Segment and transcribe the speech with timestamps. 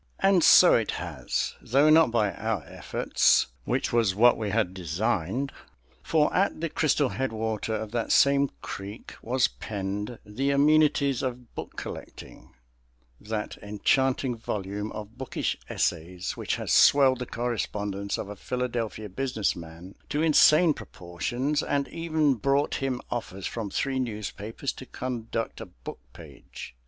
[0.19, 5.51] And so it has, though not by our efforts, which was what we had designed;
[6.01, 11.75] for at the crystal headwater of that same creek was penned "The Amenities of Book
[11.75, 12.55] Collecting,"
[13.19, 19.55] that enchanting volume of bookish essays which has swelled the correspondence of a Philadelphia business
[19.55, 25.67] man to insane proportions, and even brought him offers from three newspapers to conduct a
[25.67, 26.75] book page.